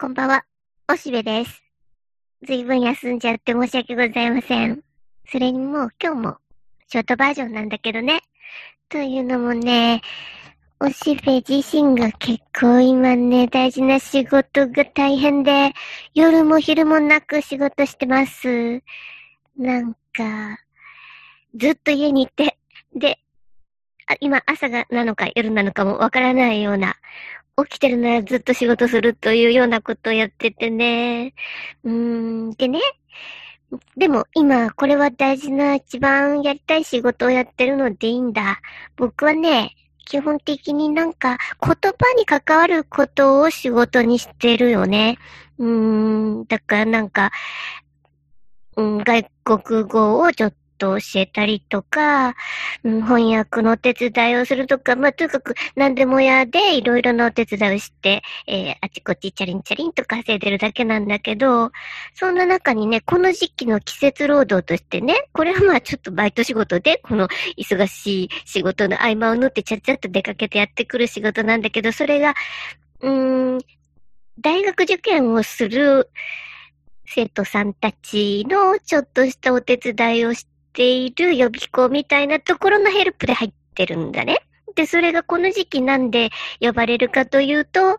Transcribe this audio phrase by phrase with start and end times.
[0.00, 0.46] こんばんは、
[0.90, 1.62] おしべです。
[2.42, 4.82] ずいぶん休んじゃって申し訳ございません。
[5.30, 6.36] それにもう今日も
[6.88, 8.22] ショートバージョンなんだけどね。
[8.88, 10.00] というのもね、
[10.80, 15.74] おしべ自身が結構今ね、大事な仕事が大変で、
[16.14, 18.82] 夜も昼もなく仕事してます。
[19.58, 20.60] なんか、
[21.54, 22.56] ずっと家にいて、
[22.96, 23.18] で、
[24.20, 26.96] 今朝がなのか夜なのかもわからないような、
[27.64, 31.34] 起きてるならずっと仕事するというようなことをやっててね。
[31.84, 32.80] うーん、でね。
[33.96, 38.60] でも今これは大事な一番やりたい仕事をやってるのでいいんだ。
[38.96, 39.76] 僕はね、
[40.06, 45.18] 基本的になんか言葉に関わることを仕事にしてるよね。
[45.58, 47.30] うーん、だからなんか、
[48.76, 52.34] うん、外国語をちょっと教えたりとか、
[52.82, 61.70] 翻訳のお手伝いをするとか、まあ、とにかく何でも屋でいろいろなお手伝いをして、えーあちこちチャリンチャリンと稼いでるだけなんだけど、
[62.14, 72.34] そんな中にね、この時期の季節労働としてね、これはまあちょっとバイト仕事で、この忙しい仕事の合間を縫ってちゃっちゃっと出かけてやってくる仕事なんだけど、それが、
[73.02, 73.58] うん、
[74.40, 76.10] 大学受験をする
[77.12, 84.38] 生徒さんたちのちょっとしたお手伝いをしている予備校みたいなところのヘルプで入ってるんだね。
[84.74, 87.98] で、それがこの時期なんで呼ばれるかというと、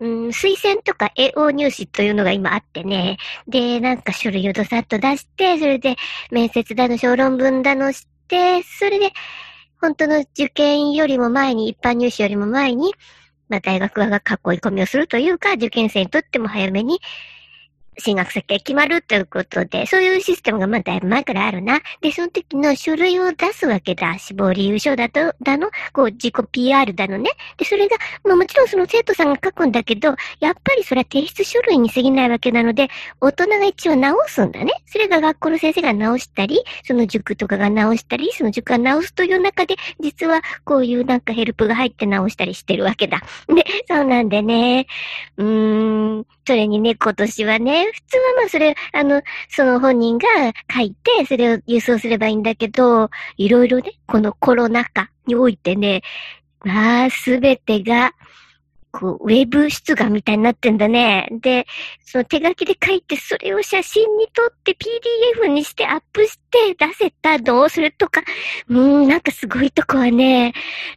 [0.00, 3.18] うん、推薦とか AO 入試というのが今あってね。
[3.46, 5.96] で、なんか書類をどさっと出して、それで
[6.30, 9.12] 面接だの小論文だのして、それで
[9.80, 12.92] 本当の受験よりも前に、一般入試よりも前に、
[13.48, 17.00] まあ大学側が囲い込みをするというか、受験生にとっても早めに
[17.98, 21.80] 進学先が決まるということで、そういうシステムがまあだいぶ前からあるな。
[22.00, 24.18] で、その時の書類を出すわけだ。
[24.18, 27.30] 死亡理由書だと、だの、こう自己 PR だのね。
[27.56, 32.88] で、それが、まあもちろんその生徒さんが書くんだけど、やっぱりそれは提出書類に過ぎないわけなので、
[33.20, 34.72] 大人が一応直すんだね。
[34.86, 43.22] それが学校の先生が直したり、その塾とかが直したり、その塾が直すという中で、実はこういうなんかヘルプが入って直したりしてるわけだ。
[43.48, 44.86] で、そうなんでね。
[45.36, 50.26] うーん、それにね、今年はね、普通はまあそれ、あの、その本人が
[50.72, 56.02] 書いて、それを郵送すればいいんだけど、いろいろね、このコロナ禍においてね、
[56.64, 58.12] まあ、すべてが、
[58.90, 61.28] こう、ウェブ出願みたいになってんだね。
[61.40, 61.66] で、
[62.04, 64.76] その手書きで書いて、それを写真に撮って
[65.40, 68.22] PDF にしてアップして出せたのそれとか、
[68.68, 70.52] うん、なんかすごいとこはね、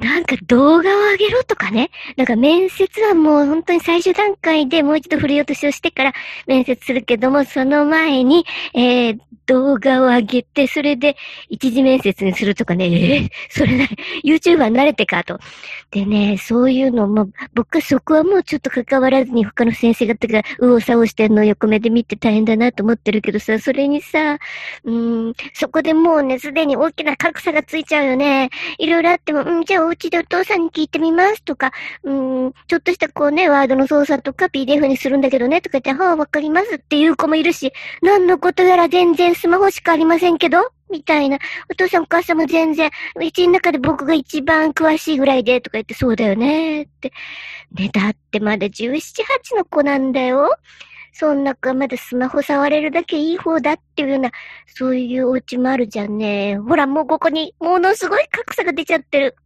[0.00, 1.90] なんか動画を上げろとかね。
[2.16, 6.12] なんか面接はもう本当に最終段階でもう一度振り落としをしてから
[6.46, 8.44] 面接するけども、その前に、
[8.74, 11.16] えー、動画を上げて、それで
[11.48, 13.86] 一次面接にするとかね、えー、それな、
[14.24, 15.38] YouTuber 慣れてかと。
[15.90, 24.38] でね、そういうのも、僕はそこはもうちょっと関わらずに他の先生方が右往左往してんのを横目で見て大変だなと思ってるけどさ、それにさ、
[24.84, 28.50] うん、そこでもうね、すでに大きな格差がついちゃうよね。
[28.78, 31.72] いろいろあっても、うん、じゃあお家でお父さんに聞いてみますとか、
[32.02, 37.72] うん、ちょっとしたこうね、ワードの操作とか PDF にするんだけどね、とか言って、はあ、わかりますっていう子もいるし、
[38.02, 40.58] 何のことやら全然スマホしかありませんけど？
[40.90, 41.38] みたいな。
[41.70, 47.12] お父さんお母さんも全然、うちの中で僕が一番詳しいぐらいで、とか言って、そうだよね、って。
[47.72, 50.50] ね、だってまだ17、8の子なんだよ。
[51.12, 54.30] そんなかまだスマホ触れるだけいい方だっていうような、
[54.66, 56.58] そういうお家もあるじゃんね。
[56.58, 59.36] ほら、もうここに、ものすごい格差が出ちゃってる。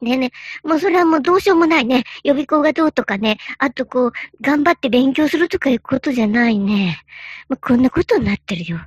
[0.00, 0.32] ねえね
[0.64, 2.04] え、もうそれはもうどうしようもないね。
[2.24, 3.38] 予備校がどうとかね。
[3.58, 6.98] あとこう、頑張って勉強するとかいうことじゃないね。
[7.48, 8.78] まあこんなことになってるよ。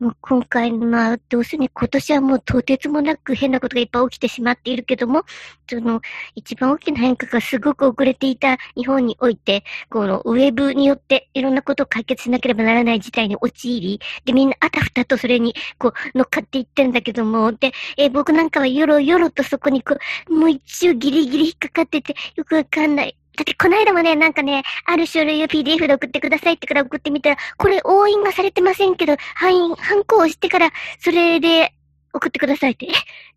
[0.00, 5.22] もう今回、まあ、どうせね、今年はもうとてつもなく変なことがいっぱい起きてしまっているけども、
[5.70, 6.00] その、
[6.34, 19.96] 一番大きな変化がすごく遅れていた日本において、このウェブによっていろんなことを解決しなければならない事態に陥り、で、みんなあたふたとそれに、こう、乗っかっていってんだけども、で、え僕なんかはよろよろとそこにこ
[20.28, 23.16] う、もう一応ギリギリ引っかかってて、よくわかんない。
[23.36, 30.70] だってこの間もね、なんかね、ある書類を PDF で送ってくださいってから送ってみたら、これ押印がされてませんけど、範囲、ハンコをしてから、
[31.00, 31.72] それで
[32.12, 32.86] 送ってくださいって。
[32.86, 32.92] え、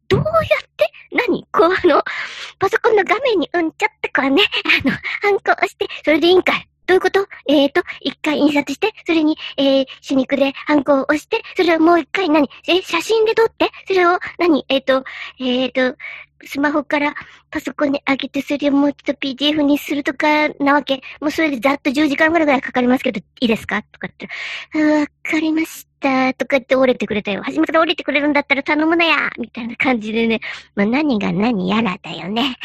[0.08, 0.34] どうやっ
[0.78, 0.92] て？
[1.12, 1.44] 何？
[1.52, 2.04] こうあの、
[2.60, 4.44] パソコンの画面にうんちゃってからね、
[4.86, 6.68] あの、ハンコをして、それでいいんかい。
[6.88, 7.28] どういうこと？
[7.48, 12.50] えーと、一回印刷して、それに、えー、手肉でハンコを押して、それをもう一回何？
[12.68, 14.66] え、写真で撮って、それを何？
[14.70, 15.04] えーと、
[15.40, 15.98] えーと、
[16.46, 17.16] スマホから
[17.50, 21.02] パソコンに上げて、それをもう一度 PDF にするとかなわけ？
[21.20, 23.84] もうそれでざっと10時間ぐらいかかりますけど、いいですか？
[23.84, 24.28] とかって。
[24.74, 26.34] あーわかりました。
[26.36, 27.42] とか言って折れてくれたよ。
[27.44, 30.40] 初めから折れてくれるんだったら頼むなやみたいな感じでね。
[30.76, 32.56] まあ何が何やらだよね。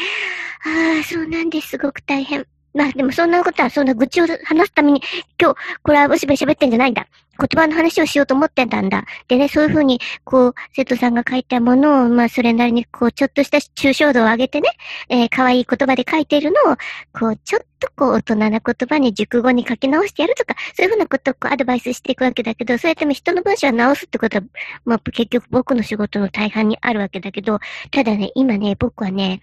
[0.65, 1.69] ああ、そうなんです。
[1.69, 2.45] すごく大変。
[2.73, 5.01] まあでもそんなことは、そんな愚痴を話すために、
[5.39, 7.07] 今日、これはおしべ喋ってんじゃないんだ。
[7.39, 9.05] 言葉の話をしようと思ってたんだ。
[9.27, 14.69] でね、そういうふうに、こう、生徒さんが書いたものを、まあ、それなりに、こう、ちょっとした抽象度を上げてね、
[15.09, 16.77] えー、可愛い言葉で書いているのを、
[17.11, 24.43] こう、ちょっとこう、大人な言葉に熟語に書き直してやるとか、そういうふうなことをこう、アドバイスしていくわけだけど、そうやっても人の文章を直すってことは、
[24.85, 27.59] まあ、結局僕の仕事の大半にあるわけだけど、
[27.91, 29.41] ただね、今ね、僕はね、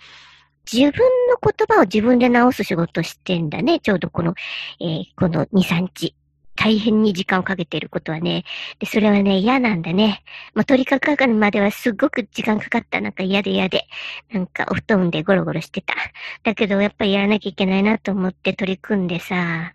[0.71, 3.81] 自分の言葉を自分で直す仕事してんだね。
[3.81, 4.35] ちょうどこの、
[4.81, 6.15] えー、この2、3日。
[6.57, 8.45] 大変に時間をかけていることはね。
[8.81, 10.23] で、それはね、嫌なんだね。
[10.53, 13.01] まあ、取り掛かるまではすごく時間かかった。
[13.01, 13.87] なんか嫌で嫌で。
[14.31, 15.95] なんかお布団でゴロゴロしてた。
[16.43, 19.73] だけど、やっぱりやらなきゃいけないなと思って取り組んでさ。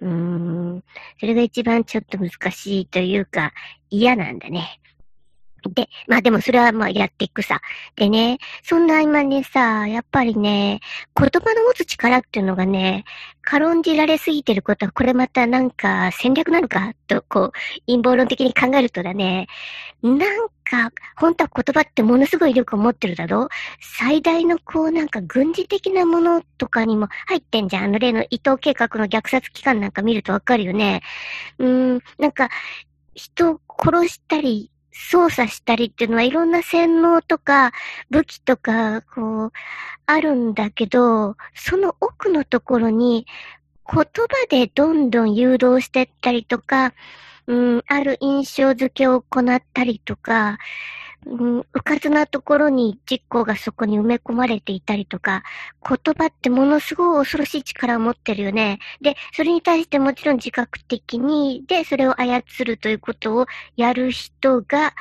[0.00, 0.84] うーん。
[1.18, 3.52] それが一番ちょっと難しいというか、
[3.90, 4.79] 嫌なんだね。
[5.68, 7.60] で、まあでもそれはまあやっていくさ。
[7.96, 10.80] でね、そんな今ねさ、やっぱりね、
[11.14, 13.04] 言葉の持つ力っていうのがね、
[13.42, 17.52] 軽んじられすぎてることは、これまたなんか戦略なのかと、こう、
[17.86, 19.48] 陰謀論的に考えるとだね、
[20.02, 23.48] なんか、本当は言葉ってものすごい威力を持ってるだろ？
[23.80, 27.84] 最大のこうなんか軍事的なものとかにも入ってんじゃん。
[27.84, 31.02] あの例の伊藤計画の虐殺機関なんか見るとわかるよね。
[31.58, 32.48] うーん、なんか、
[33.14, 37.72] 人を殺したり、操作したりっていうのはいろんな洗脳とか
[38.10, 39.52] 武器とか、こう、
[40.06, 43.26] あるんだけど、その奥のところに
[43.86, 44.04] 言葉
[44.48, 46.94] でどんどん誘導してったりとか、
[47.46, 50.58] うん、ある印象付けを行ったりとか、
[51.26, 55.42] うん、うかつなところに実行がそこに埋め込まれていたりとか、
[55.86, 58.78] 言葉ってものすごい恐ろしい力を持ってるよね。
[59.02, 63.46] で、それに対してもちろん自覚的に、で、それを操るということを
[63.76, 64.94] やる人が、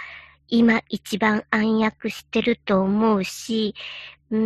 [0.50, 3.75] 今一番暗躍してると思うし、
[4.31, 4.39] うー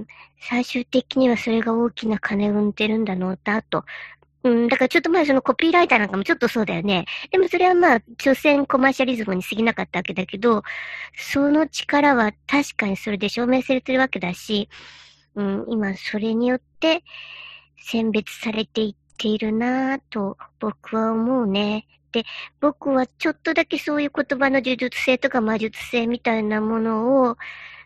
[0.00, 0.06] ん、
[0.40, 3.84] 最終的にはそれが大きな金を生んでるんだろうなと。
[4.44, 7.06] うん、だからちょっと前そのコピーライターなんかもちょっとそうだよね。
[7.30, 10.62] でもそれはまあ、所詮コマーシャリズムに過ぎなかったわけだけど、
[11.16, 14.68] その力は確かにそれで証明されてるわけだし、
[15.34, 17.02] うん、今それによって
[17.78, 21.86] 選別されていっているなぁと僕は思うね。
[22.12, 22.24] で、
[22.60, 27.36] 僕はちょっとだけそういう言葉の呪術性とか魔術性みたいなものを、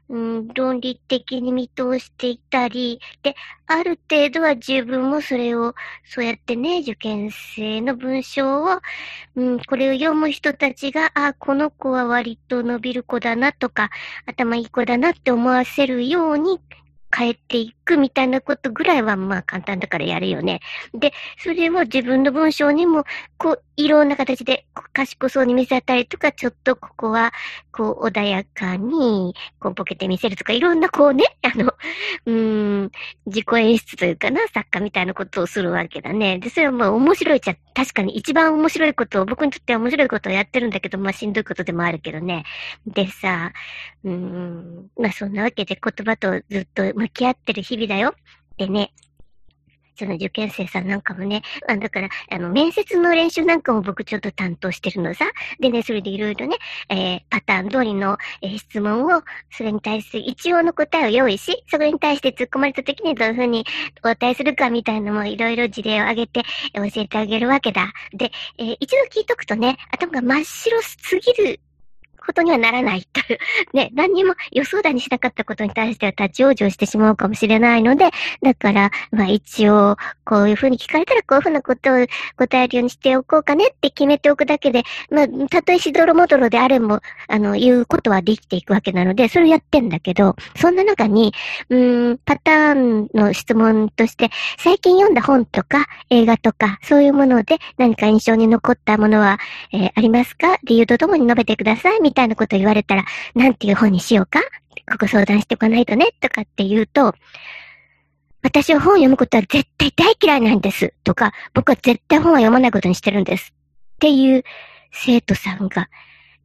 [0.08, 3.34] うん、論理的に見通していたり、で、
[3.66, 5.74] ある程度は自分もそれを、
[6.06, 8.80] そうやってね、受験生の文章を、
[9.36, 13.90] うん、これを読む人たちが、あ、この子は割と伸びる子だなとか、
[14.26, 16.60] 頭いい子だなって思わせるように
[17.14, 20.60] 変えていくみたいなことぐらいはまあ簡単だからやるよね。
[20.92, 23.04] で、それを自分の文章にも、
[23.38, 27.32] こう、いろんな形で賢そうに見せたりとか、ちょっとここは、
[27.72, 31.72] こう、穏やかに、こう、ボケてみせるとか、いろんなこうね、あの、
[32.26, 32.90] うーん、
[33.26, 36.38] 自己演出というかな、作家みたいなことをするわけだね。
[36.40, 42.44] で、それはまあ面白いじゃ、確かに一番面白いことを、僕にとっては面白いことをやってるんだけど、まあしんどいことでもあるけどね。
[42.86, 43.52] でさ、
[44.02, 48.14] うーん、まあそんなわけで言葉とずっと向き合ってる日々だよ。
[48.56, 48.92] でね、
[49.98, 55.26] その受験生さんなんかもね、あだから、あの、面接の練習なんかも僕ちょっと担当してるのさ。
[55.58, 56.56] でね、それでいろいろね、
[56.88, 63.66] えー、パターン通りの、えー、質問を、それに対する一応の答えを用意し、それに対して突っ込まれた時にどういうふうに
[63.98, 66.42] お答えするかみたいなのもいろいろ事例を挙げて、
[66.74, 67.92] え、教えてあげるわけだ。
[68.12, 71.60] で、えー、一度聞いとくとね、頭が真っ白すぎる
[72.28, 73.38] ことにはならないという。
[73.72, 78.10] ね、何にも予想だにしなかったことに対しては立ち往生してしまうかもしれないので、
[78.42, 82.06] だから、まあ一応、こういうふうに聞かれたらこういうふうなことを
[82.36, 91.32] 答えるようにしておこうかねって決めておくだけで、まあ、たとえしどろもどろであれも、あの、言うことはできていくわけなので、それをやってんだけど、そんな中に、
[91.70, 99.38] うーん、パターンの質問として、最近読んだ本とか映画とか、そういうもので何か印象に残ったものは、
[99.72, 100.58] えー、ありますか？
[100.64, 103.04] 理由とともに述べてください、みたいなたいなこと言われたら、
[103.36, 104.40] なんていう本にしようか？
[104.90, 106.08] ここ相談しておかないとね？
[106.20, 107.14] とかって言うと、
[108.42, 110.94] 私は本を読むことは絶対大嫌いなんです。
[111.04, 113.52] とか、僕は絶対本は読まないことにしてるんです。
[113.52, 114.42] っていう
[114.90, 115.88] 生徒さんが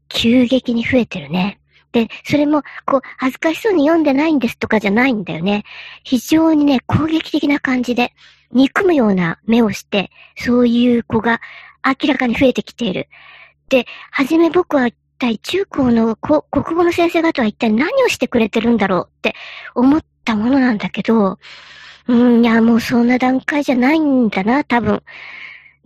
[0.09, 1.59] 急激に増えてるね。
[1.91, 5.63] で、それも、こう、恥ずかしそうに読んでないんですとかじゃないんだよね。
[6.03, 8.13] 非常にね、攻撃的な感じで、
[8.51, 11.39] 憎むような目をして、そういう子が
[11.85, 13.09] 明らかに増えてきている。
[13.69, 14.89] で、はじめ僕は
[15.23, 16.41] 体中高の国
[16.75, 19.35] 語の先生方は一体何をしてくれてるんだろうって
[19.73, 21.39] 思ったものなんだけど、
[22.07, 25.01] うん、いや、もうそんな段階じゃないんだな、多分。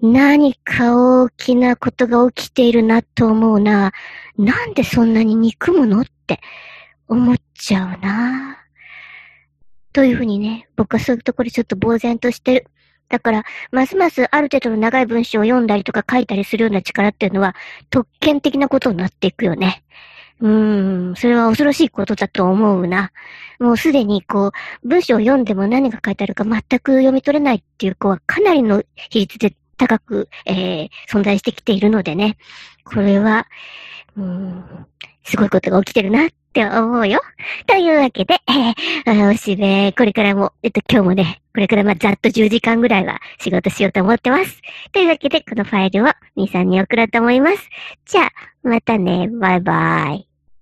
[0.02, 3.92] 何か大きなことが起きているなと思うな。
[4.38, 6.40] なんでそんなに憎むのって
[7.08, 8.58] 思っちゃうな。
[9.94, 12.66] というふうにね、僕はそういうところちょっと呆然としてる。
[13.10, 17.56] だから、ますますある程度の長い文章を読んだりとか書いたりするような力っていうのは、
[17.90, 19.84] 特権的なことになっていくよね。
[20.40, 23.12] うーん、それは恐ろしいことだと思うな。
[23.60, 24.52] もうすでにこ
[24.84, 32.38] う、文章を読んでも何が書いてあるか全く読み取れないっていう子はかなりの比率で高く、えー、存在してきているのでね。
[32.84, 33.48] これは、
[34.16, 34.86] うーん、
[35.24, 36.30] すごいことが起きてるなっ
[36.66, 37.22] って思うよ。
[37.68, 38.42] というわけで、
[39.06, 44.62] えー、おしべ、これからも、えっと、今日もね、これからまあざっと10時間ぐらいは仕事しようと思ってます。
[44.92, 47.70] というわけで、このファイルをみさんに送ろうと思います。
[48.06, 48.32] じゃあ、
[48.64, 50.27] またね、バイバイ。